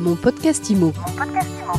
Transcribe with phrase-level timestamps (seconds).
[0.00, 0.92] Mon podcast IMO.
[1.20, 1.78] On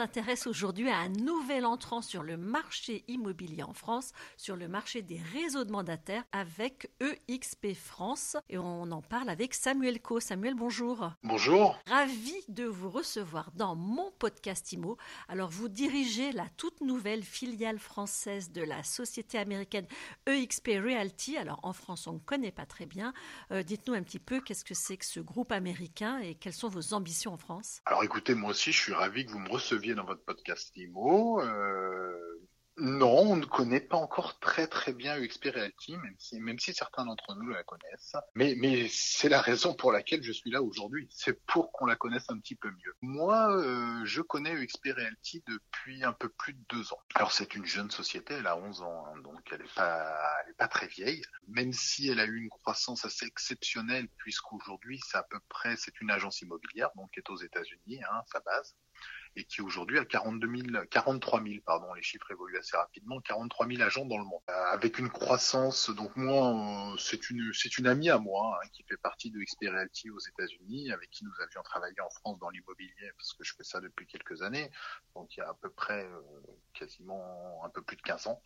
[0.00, 5.02] s'intéresse aujourd'hui à un nouvel entrant sur le marché immobilier en France, sur le marché
[5.02, 8.38] des réseaux de mandataires avec EXP France.
[8.48, 10.18] Et on en parle avec Samuel Co.
[10.18, 11.10] Samuel, bonjour.
[11.22, 11.78] Bonjour.
[11.86, 14.96] Ravi de vous recevoir dans mon podcast IMO.
[15.28, 19.86] Alors, vous dirigez la toute nouvelle filiale française de la société américaine
[20.24, 21.36] EXP Realty.
[21.36, 23.12] Alors, en France, on ne connaît pas très bien.
[23.52, 26.68] Euh, Dites-nous un petit peu qu'est-ce que c'est que ce groupe américain et quelles sont
[26.68, 27.82] vos ambitions en France?
[27.84, 31.40] Alors écoutez, moi aussi, je suis ravi que vous me receviez dans votre podcast IMO.
[31.40, 32.30] Euh,
[32.80, 35.98] non, on ne connaît pas encore très très bien UXP Realty,
[36.38, 38.16] même si, certains d'entre nous la connaissent.
[38.34, 41.06] Mais, c'est la raison pour laquelle je suis là aujourd'hui.
[41.10, 42.94] C'est pour qu'on la connaisse un petit peu mieux.
[43.02, 47.00] Moi, euh, je connais UXP Realty depuis un peu plus de deux ans.
[47.14, 50.86] Alors c'est une jeune société, elle a 11 ans, hein, donc elle n'est pas très
[50.86, 51.22] vieille.
[51.48, 56.00] Même si elle a eu une croissance assez exceptionnelle, puisqu'aujourd'hui c'est à peu près, c'est
[56.00, 58.74] une agence immobilière, donc qui est aux États-Unis, hein, sa base
[59.36, 63.66] et qui aujourd'hui a 42 000, 43 000, pardon, les chiffres évoluent assez rapidement, 43
[63.68, 65.90] 000 agents dans le monde, euh, avec une croissance.
[65.90, 69.38] Donc moi, euh, c'est une c'est une amie à moi hein, qui fait partie de
[69.38, 73.44] XP Realty aux États-Unis, avec qui nous avions travaillé en France dans l'immobilier parce que
[73.44, 74.70] je fais ça depuis quelques années,
[75.14, 76.20] donc il y a à peu près euh,
[76.74, 78.42] quasiment un peu plus de 15 ans.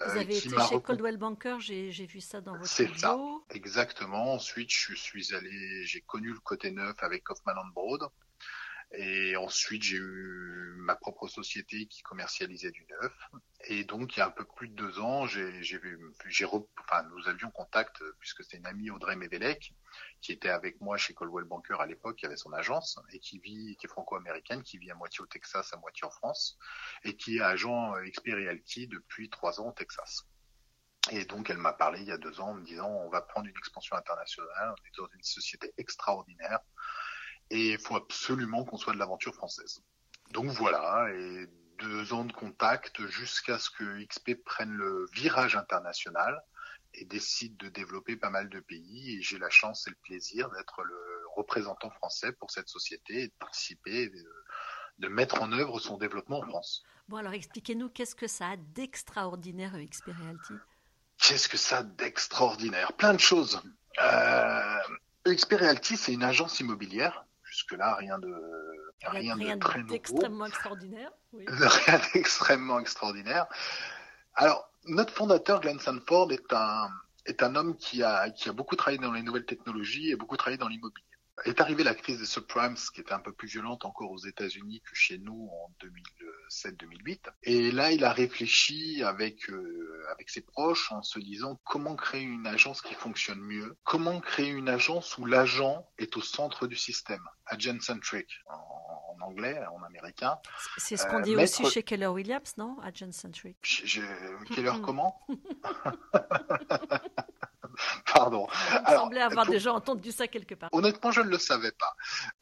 [0.00, 3.18] Vous avez été chez Coldwell Banker, j'ai vu ça dans votre C'est ça,
[3.50, 4.34] exactement.
[4.34, 8.08] Ensuite, je suis allé, j'ai connu le côté neuf avec Kaufman Broad.
[8.92, 13.12] Et ensuite, j'ai eu ma propre société qui commercialisait du neuf.
[13.66, 15.80] Et donc, il y a un peu plus de deux ans, j'ai, j'ai,
[16.26, 19.74] j'ai enfin, nous avions contact, puisque c'est une amie Audrey Mevelec,
[20.20, 23.38] qui était avec moi chez Coldwell Banker à l'époque, qui avait son agence, et qui
[23.38, 26.58] vit, qui est franco-américaine, qui vit à moitié au Texas, à moitié en France,
[27.04, 30.26] et qui est agent Experialty depuis trois ans au Texas.
[31.12, 33.22] Et donc, elle m'a parlé il y a deux ans en me disant, on va
[33.22, 36.60] prendre une expansion internationale, on est dans une société extraordinaire,
[37.50, 39.82] et il faut absolument qu'on soit de l'aventure française.
[40.30, 46.40] Donc voilà, et deux ans de contact jusqu'à ce que XP prenne le virage international
[46.94, 49.16] et décide de développer pas mal de pays.
[49.16, 50.96] Et j'ai la chance et le plaisir d'être le
[51.36, 54.24] représentant français pour cette société et de participer, de,
[54.98, 56.82] de mettre en œuvre son développement en France.
[57.08, 60.54] Bon, alors expliquez-nous qu'est-ce que ça a d'extraordinaire XP Realty?
[61.18, 62.92] Qu'est-ce que ça a d'extraordinaire?
[62.92, 63.60] Plein de choses.
[64.02, 64.78] Euh,
[65.26, 67.26] XP Realty, c'est une agence immobilière
[67.60, 68.34] jusque-là, rien de
[69.06, 71.10] rien, de très extrêmement extraordinaire.
[71.32, 71.44] Oui.
[71.48, 73.46] Rien d'extrêmement extraordinaire.
[74.34, 76.90] Alors, notre fondateur, Glenn Sanford, est un,
[77.26, 80.36] est un homme qui a, qui a beaucoup travaillé dans les nouvelles technologies et beaucoup
[80.36, 81.06] travaillé dans l'immobilier.
[81.44, 84.80] Est arrivée la crise des subprimes, qui était un peu plus violente encore aux États-Unis
[84.80, 85.70] que chez nous en
[86.50, 87.20] 2007-2008.
[87.44, 92.22] Et là, il a réfléchi avec euh, avec ses proches en se disant comment créer
[92.22, 96.76] une agence qui fonctionne mieux, comment créer une agence où l'agent est au centre du
[96.76, 100.38] système, agent-centric en, en, anglais, en américain.
[100.76, 102.78] C'est ce qu'on dit euh, aussi chez Keller Williams, non?
[102.82, 103.56] Agent-centric.
[104.54, 105.20] Keller comment?
[108.96, 110.68] semblait avoir déjà entendu ça quelque part.
[110.72, 111.94] Honnêtement, je ne le savais pas.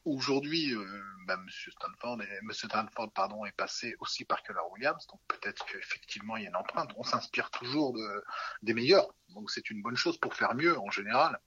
[0.05, 5.19] Aujourd'hui, euh, bah, Monsieur Stanford, Monsieur Stanford pardon, est passé aussi par Keller Williams, donc
[5.27, 6.91] peut-être qu'effectivement il y a une empreinte.
[6.97, 8.23] On s'inspire toujours de,
[8.61, 11.39] des meilleurs, donc c'est une bonne chose pour faire mieux en général.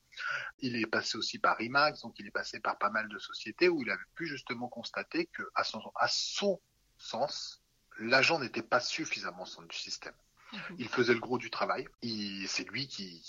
[0.58, 3.68] Il est passé aussi par IMAX, donc il est passé par pas mal de sociétés
[3.68, 6.60] où il avait pu justement constater que, à son, à son
[6.98, 7.62] sens,
[7.98, 10.14] l'agent n'était pas suffisamment au centre du système.
[10.78, 11.86] Il faisait le gros du travail.
[12.46, 13.22] C'est lui qui,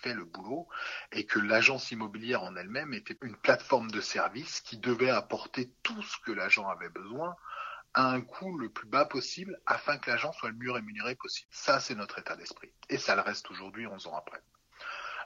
[0.00, 0.68] fait le boulot
[1.12, 6.02] et que l'agence immobilière en elle-même était une plateforme de service qui devait apporter tout
[6.02, 7.34] ce que l'agent avait besoin
[7.94, 11.48] à un coût le plus bas possible afin que l'agent soit le mieux rémunéré possible.
[11.50, 12.70] Ça, c'est notre état d'esprit.
[12.90, 14.42] Et ça le reste aujourd'hui, 11 ans après.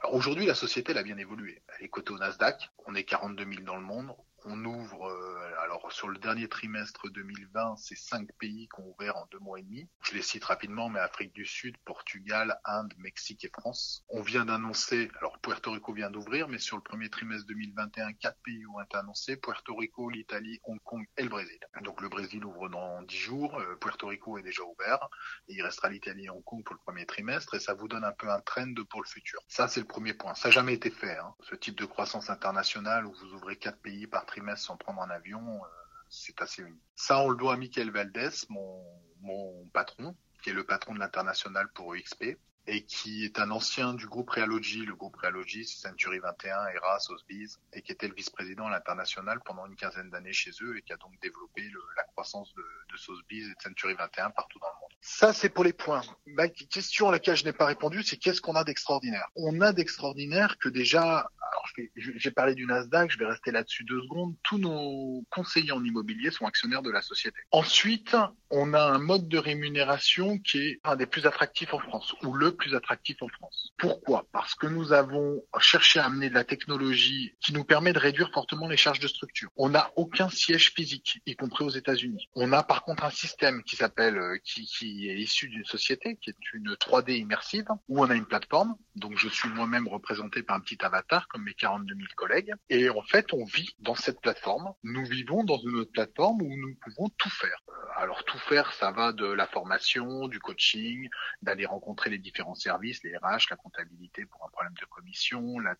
[0.09, 1.61] Aujourd'hui, la société, elle a bien évolué.
[1.67, 2.71] Elle est cotée au Nasdaq.
[2.85, 5.50] On est 42 000 dans le monde on ouvre, euh,
[5.81, 9.57] alors sur le dernier trimestre 2020, c'est cinq pays qui ont ouvert en deux mois
[9.57, 9.89] et demi.
[10.03, 14.05] Je les cite rapidement, mais Afrique du Sud, Portugal, Inde, Mexique et France.
[14.09, 18.39] On vient d'annoncer, alors Puerto Rico vient d'ouvrir, mais sur le premier trimestre 2021, quatre
[18.43, 21.59] pays ont été annoncés, Puerto Rico, l'Italie, Hong Kong et le Brésil.
[21.83, 25.09] Donc le Brésil ouvre dans dix jours, euh, Puerto Rico est déjà ouvert,
[25.47, 28.03] et il restera l'Italie et Hong Kong pour le premier trimestre, et ça vous donne
[28.03, 29.41] un peu un trend pour le futur.
[29.47, 30.35] Ça, c'est le premier point.
[30.35, 31.33] Ça n'a jamais été fait, hein.
[31.39, 35.09] ce type de croissance internationale où vous ouvrez quatre pays par trimestre sans prendre un
[35.09, 35.67] avion, euh,
[36.11, 36.81] c'est assez unique.
[36.95, 41.69] Ça, on le doit à Michael Valdez, mon, patron, qui est le patron de l'international
[41.73, 42.37] pour EXP
[42.67, 44.85] et qui est un ancien du groupe Realogy.
[44.85, 49.39] Le groupe Realogy, c'est Century 21, Eras, Sotheby's, et qui était le vice-président à l'international
[49.45, 51.63] pendant une quinzaine d'années chez eux et qui a donc développé
[51.97, 54.91] la croissance de, de Sotheby's et de Century 21 partout dans le monde.
[54.99, 56.03] Ça, c'est pour les points.
[56.35, 59.29] La question à laquelle je n'ai pas répondu, c'est qu'est-ce qu'on a d'extraordinaire?
[59.35, 61.65] On a d'extraordinaire que déjà, alors
[61.95, 66.31] j'ai parlé du Nasdaq, je vais rester là-dessus deux secondes, tous nos conseillers en immobilier
[66.31, 67.37] sont actionnaires de la société.
[67.51, 68.15] Ensuite,
[68.49, 72.33] on a un mode de rémunération qui est un des plus attractifs en France, ou
[72.33, 73.71] le plus attractif en France.
[73.77, 74.25] Pourquoi?
[74.31, 78.31] Parce que nous avons cherché à amener de la technologie qui nous permet de réduire
[78.31, 79.49] fortement les charges de structure.
[79.55, 82.29] On n'a aucun siège physique, y compris aux États-Unis.
[82.35, 86.17] On a par contre un système qui s'appelle, euh, qui, qui est issu d'une société,
[86.21, 88.75] qui est une 3D immersive, où on a une plateforme.
[88.95, 92.53] Donc je suis moi-même représenté par un petit avatar, mes 42 000 collègues.
[92.69, 94.73] Et en fait, on vit dans cette plateforme.
[94.83, 97.61] Nous vivons dans une autre plateforme où nous pouvons tout faire.
[97.69, 101.09] Euh, alors tout faire, ça va de la formation, du coaching,
[101.41, 105.75] d'aller rencontrer les différents services, les RH, la comptabilité pour problème de commission, la,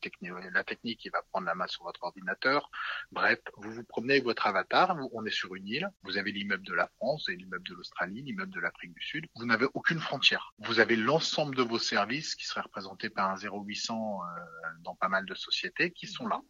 [0.51, 2.71] la technique qui va prendre la main sur votre ordinateur.
[3.11, 6.65] Bref, vous vous promenez avec votre avatar, on est sur une île, vous avez l'immeuble
[6.65, 10.53] de la France, l'immeuble de l'Australie, l'immeuble de l'Afrique du Sud, vous n'avez aucune frontière.
[10.59, 14.39] Vous avez l'ensemble de vos services qui seraient représentés par un 0800 euh,
[14.79, 16.41] dans pas mal de sociétés qui sont là.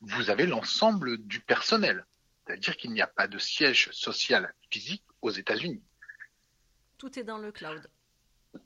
[0.00, 2.04] Vous avez l'ensemble du personnel,
[2.44, 5.82] c'est-à-dire qu'il n'y a pas de siège social physique aux États-Unis.
[6.98, 7.88] Tout est dans le cloud.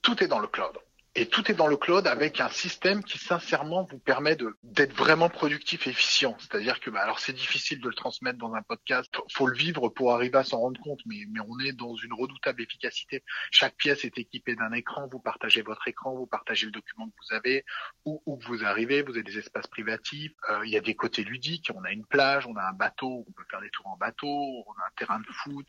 [0.00, 0.78] Tout est dans le cloud.
[1.14, 5.28] Et tout est dans le cloud avec un système qui sincèrement vous permet d'être vraiment
[5.28, 6.36] productif et efficient.
[6.38, 9.56] C'est-à-dire que bah, alors c'est difficile de le transmettre dans un podcast, faut, faut le
[9.56, 13.24] vivre pour arriver à s'en rendre compte, mais mais on est dans une redoutable efficacité.
[13.50, 17.14] Chaque pièce est équipée d'un écran, vous partagez votre écran, vous partagez le document que
[17.28, 17.64] vous avez,
[18.04, 21.24] où, où vous arrivez, vous avez des espaces privatifs, euh, il y a des côtés
[21.24, 23.96] ludiques, on a une plage, on a un bateau, on peut faire des tours en
[23.96, 25.66] bateau, on a un terrain de foot,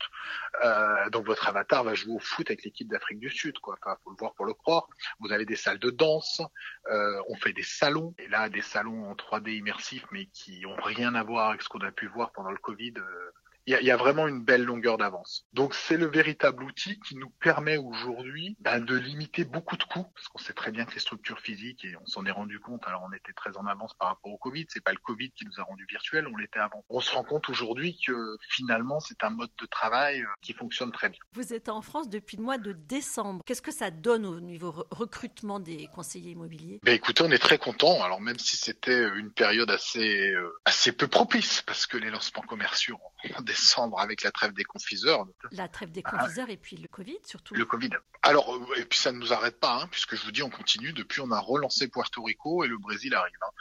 [0.64, 3.76] euh, donc votre avatar va jouer au foot avec l'équipe d'Afrique du Sud, quoi.
[3.82, 4.88] Enfin, faut le voir pour le croire.
[5.32, 6.42] Avez des salles de danse,
[6.90, 10.76] euh, on fait des salons, et là des salons en 3D immersifs, mais qui ont
[10.82, 12.94] rien à voir avec ce qu'on a pu voir pendant le Covid.
[12.96, 13.29] Euh,
[13.78, 15.46] il y, a, vraiment une belle longueur d'avance.
[15.52, 20.06] Donc c'est le véritable outil qui nous permet aujourd'hui ben, de limiter beaucoup de coûts,
[20.14, 22.82] parce qu'on sait très bien que les structures physiques, et on s'en est rendu compte,
[22.86, 25.44] alors on était très en avance par rapport au Covid, c'est pas le Covid qui
[25.44, 26.84] nous a rendu virtuels, on l'était avant.
[26.88, 30.90] On se rend compte aujourd'hui que finalement c'est un mode de travail euh, qui fonctionne
[30.90, 31.20] très bien.
[31.32, 33.42] Vous êtes en France depuis le mois de décembre.
[33.46, 36.80] Qu'est-ce que ça donne au niveau recrutement des conseillers immobiliers?
[36.82, 38.02] Ben Écoutez, on est très content.
[38.02, 42.42] Alors même si c'était une période assez, euh, assez peu propice, parce que les lancements
[42.42, 45.26] commerciaux en décembre décembre avec la trêve des confiseurs.
[45.52, 47.54] La trêve des confiseurs et puis le Covid surtout.
[47.54, 47.90] Le Covid.
[48.22, 50.50] Alors, euh, et puis ça ne nous arrête pas, hein, puisque je vous dis, on
[50.50, 50.92] continue.
[50.92, 53.38] Depuis, on a relancé Puerto Rico et le Brésil arrive.
[53.42, 53.52] Hein.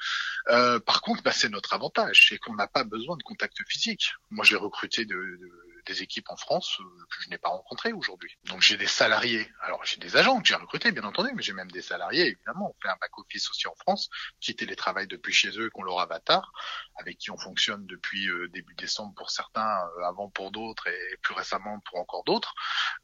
[0.49, 4.13] Euh, par contre, bah, c'est notre avantage, c'est qu'on n'a pas besoin de contact physique.
[4.31, 7.93] Moi, j'ai recruté de, de des équipes en France euh, que je n'ai pas rencontrées
[7.93, 8.37] aujourd'hui.
[8.45, 11.53] Donc j'ai des salariés, alors j'ai des agents que j'ai recrutés bien entendu, mais j'ai
[11.53, 12.73] même des salariés évidemment.
[12.75, 14.09] On fait un back office aussi en France
[14.39, 16.51] qui télétravaillent depuis chez eux, qui ont leur avatar,
[16.95, 21.17] avec qui on fonctionne depuis euh, début décembre pour certains, euh, avant pour d'autres et
[21.21, 22.53] plus récemment pour encore d'autres,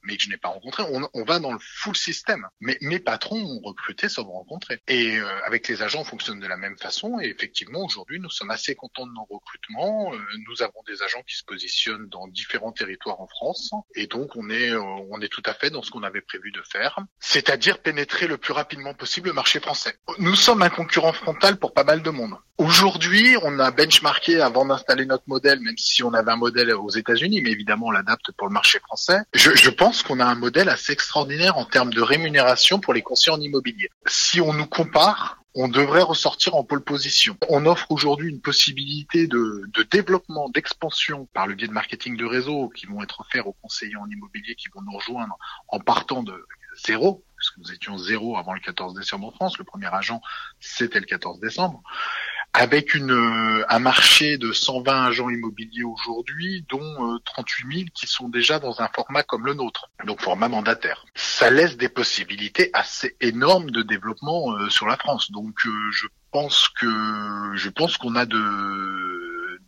[0.04, 0.84] mais que je n'ai pas rencontré.
[0.92, 2.48] On, on, va dans le full système.
[2.60, 4.82] Mais mes patrons ont recruté sans me rencontrer.
[4.88, 7.20] Et avec les agents, on fonctionne de la même façon.
[7.20, 10.12] Et effectivement, aujourd'hui, nous sommes assez contents de nos recrutements.
[10.48, 13.72] nous avons des agents qui se positionnent dans différents territoire en France.
[13.96, 16.52] Et donc, on est, euh, on est tout à fait dans ce qu'on avait prévu
[16.52, 19.96] de faire, c'est-à-dire pénétrer le plus rapidement possible le marché français.
[20.20, 22.36] Nous sommes un concurrent frontal pour pas mal de monde.
[22.58, 26.90] Aujourd'hui, on a benchmarké avant d'installer notre modèle, même si on avait un modèle aux
[26.90, 29.20] États-Unis, mais évidemment on l'adapte pour le marché français.
[29.34, 33.02] Je, je pense qu'on a un modèle assez extraordinaire en termes de rémunération pour les
[33.02, 33.90] conseillers en immobilier.
[34.08, 37.38] Si on nous compare, on devrait ressortir en pole position.
[37.50, 42.68] On offre aujourd'hui une possibilité de, développement, d'expansion par le biais de marketing de réseau
[42.70, 45.38] qui vont être offerts aux conseillers en immobilier qui vont nous rejoindre
[45.70, 46.46] en partant de
[46.86, 49.58] zéro, puisque nous étions zéro avant le 14 décembre en France.
[49.58, 50.22] Le premier agent,
[50.60, 51.82] c'était le 14 décembre
[52.56, 58.08] avec une, euh, un marché de 120 agents immobiliers aujourd'hui, dont 38 euh, 000 qui
[58.08, 61.06] sont déjà dans un format comme le nôtre, donc format mandataire.
[61.16, 65.32] Ça laisse des possibilités assez énormes de développement euh, sur la France.
[65.32, 65.56] Donc
[65.92, 66.88] je pense que
[67.56, 69.25] je pense qu'on a de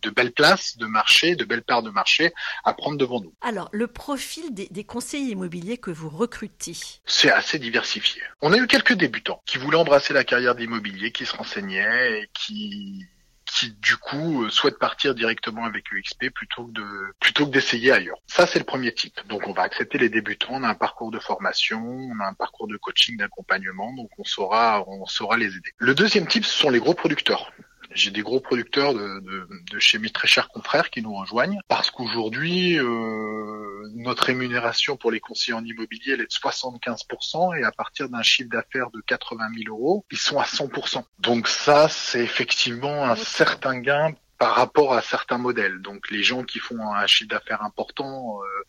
[0.08, 2.34] de belles places de marché, de belles parts de marché
[2.64, 3.34] à prendre devant nous.
[3.42, 8.22] Alors, le profil des, des conseillers immobiliers que vous recrutez C'est assez diversifié.
[8.42, 12.30] On a eu quelques débutants qui voulaient embrasser la carrière d'immobilier, qui se renseignaient et
[12.34, 13.06] qui
[13.48, 16.86] qui du coup euh, souhaitent partir directement avec EXP plutôt que de
[17.20, 18.18] plutôt que d'essayer ailleurs.
[18.28, 19.20] Ça c'est le premier type.
[19.28, 22.34] Donc on va accepter les débutants, on a un parcours de formation, on a un
[22.34, 25.72] parcours de coaching, d'accompagnement, donc on saura on saura les aider.
[25.78, 27.52] Le deuxième type ce sont les gros producteurs
[27.98, 31.60] j'ai des gros producteurs de, de, de, chez mes très chers confrères qui nous rejoignent
[31.68, 37.64] parce qu'aujourd'hui, euh, notre rémunération pour les conseillers en immobilier, elle est de 75% et
[37.64, 41.04] à partir d'un chiffre d'affaires de 80 000 euros, ils sont à 100%.
[41.20, 45.82] Donc ça, c'est effectivement un certain gain par rapport à certains modèles.
[45.82, 48.64] Donc les gens qui font un chiffre d'affaires important, euh,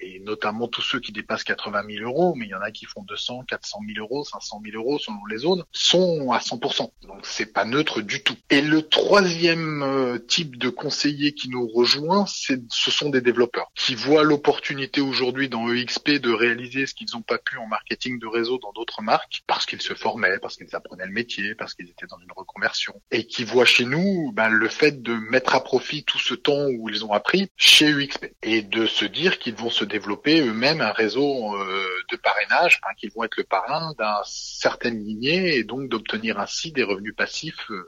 [0.00, 2.84] et notamment tous ceux qui dépassent 80 000 euros, mais il y en a qui
[2.86, 6.90] font 200, 400 000 euros, 500 000 euros selon les zones, sont à 100%.
[7.02, 8.36] Donc c'est pas neutre du tout.
[8.50, 13.70] Et le troisième euh, type de conseiller qui nous rejoint, c'est, ce sont des développeurs
[13.74, 18.18] qui voient l'opportunité aujourd'hui dans EXP de réaliser ce qu'ils n'ont pas pu en marketing
[18.18, 21.74] de réseau dans d'autres marques, parce qu'ils se formaient, parce qu'ils apprenaient le métier, parce
[21.74, 25.54] qu'ils étaient dans une reconversion, et qui voient chez nous ben, le fait de mettre
[25.54, 29.38] à profit tout ce temps où ils ont appris chez UXP, et de se dire
[29.38, 33.44] qu'ils vont se développer eux-mêmes un réseau euh, de parrainage, hein, qu'ils vont être le
[33.44, 37.86] parrain d'une certaine lignée, et donc d'obtenir ainsi des revenus passifs euh,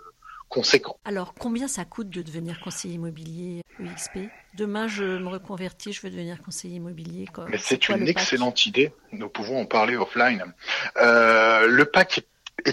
[0.49, 0.99] conséquents.
[1.05, 6.11] Alors, combien ça coûte de devenir conseiller immobilier UXP Demain, je me reconvertis, je veux
[6.11, 7.27] devenir conseiller immobilier.
[7.49, 8.93] Mais c'est une excellente idée.
[9.13, 10.43] Nous pouvons en parler offline.
[10.97, 12.27] Euh, le pack est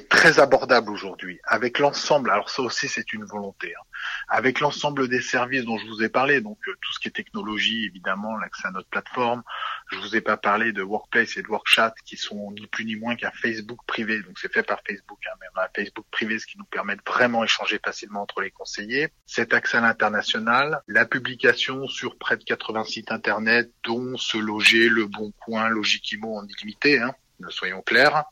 [0.09, 2.31] très abordable aujourd'hui avec l'ensemble.
[2.31, 3.73] Alors ça aussi c'est une volonté.
[3.75, 3.83] Hein,
[4.27, 7.11] avec l'ensemble des services dont je vous ai parlé, donc euh, tout ce qui est
[7.11, 9.43] technologie évidemment, l'accès à notre plateforme.
[9.91, 12.95] Je vous ai pas parlé de Workplace et de Workchat qui sont ni plus ni
[12.95, 14.21] moins qu'un Facebook privé.
[14.21, 16.65] Donc c'est fait par Facebook, hein, mais on a un Facebook privé, ce qui nous
[16.65, 19.09] permet de vraiment échanger facilement entre les conseillers.
[19.25, 24.89] Cet accès à l'international, la publication sur près de 80 sites internet, dont se loger,
[24.89, 26.99] Le Bon Coin, Logikimo en illimité.
[26.99, 27.15] Hein,
[27.49, 28.25] soyons clairs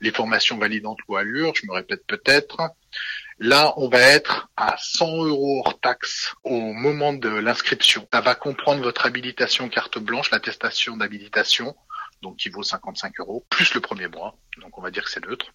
[0.00, 2.58] les formations validantes ou allure, je me répète peut-être.
[3.38, 8.06] Là, on va être à 100 euros hors taxe au moment de l'inscription.
[8.12, 11.74] Ça va comprendre votre habilitation carte blanche, l'attestation d'habilitation,
[12.22, 14.36] donc qui vaut 55 euros, plus le premier mois.
[14.60, 15.52] Donc on va dire que c'est neutre.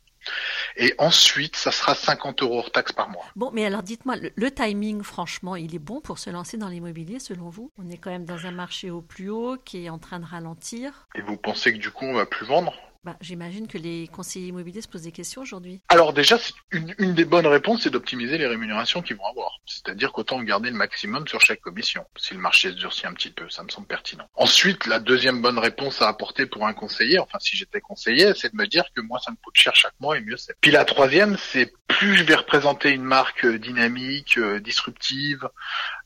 [0.77, 3.25] Et ensuite, ça sera 50 euros hors taxe par mois.
[3.35, 7.19] Bon, mais alors dites-moi, le, timing, franchement, il est bon pour se lancer dans l'immobilier,
[7.19, 7.71] selon vous?
[7.77, 10.25] On est quand même dans un marché au plus haut qui est en train de
[10.25, 11.07] ralentir.
[11.13, 12.73] Et vous pensez que du coup, on va plus vendre?
[13.05, 15.79] Bah, J'imagine que les conseillers immobiliers se posent des questions aujourd'hui.
[15.89, 16.37] Alors déjà,
[16.71, 19.59] une, des bonnes réponses, c'est d'optimiser les rémunérations qu'ils vont avoir.
[19.65, 22.05] C'est-à-dire qu'autant garder le maximum sur chaque commission.
[22.17, 24.27] Si le marché se durcit un petit peu, ça me semble pertinent.
[24.35, 28.51] Ensuite, la deuxième bonne réponse à apporter pour un conseiller, enfin si j'étais conseiller, c'est
[28.51, 30.55] de me dire que moi ça me coûte cher chaque mois et mieux c'est.
[30.59, 35.47] Puis la troisième, c'est plus je vais représenter une marque euh, dynamique, euh, disruptive,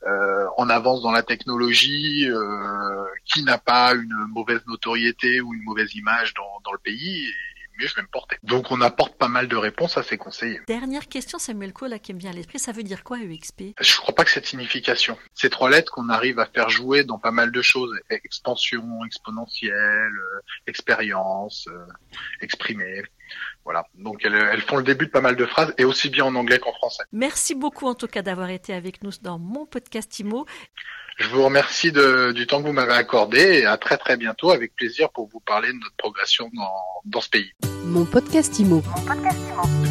[0.06, 2.28] euh, en avance dans la technologie,
[3.24, 7.32] qui n'a pas une mauvaise notoriété ou une mauvaise image dans le pays pays
[7.78, 8.36] mieux je vais me porter.
[8.42, 10.60] Donc on apporte pas mal de réponses à ces conseillers.
[10.66, 13.96] Dernière question, Samuel Cole, qui me vient à l'esprit, ça veut dire quoi EXP Je
[13.96, 15.16] crois pas que cette signification.
[15.34, 19.72] Ces trois lettres qu'on arrive à faire jouer dans pas mal de choses, expansion, exponentielle,
[19.72, 21.86] euh, expérience, euh,
[22.42, 23.02] exprimer.
[23.64, 23.84] Voilà.
[23.94, 26.34] Donc elles, elles, font le début de pas mal de phrases et aussi bien en
[26.34, 27.04] anglais qu'en français.
[27.12, 30.46] Merci beaucoup en tout cas d'avoir été avec nous dans mon podcast IMO.
[31.20, 34.52] Je vous remercie de, du temps que vous m'avez accordé et à très très bientôt
[34.52, 36.72] avec plaisir pour vous parler de notre progression dans,
[37.04, 37.52] dans ce pays.
[37.84, 38.82] Mon podcast IMO.
[38.96, 39.89] Mon podcast IMO.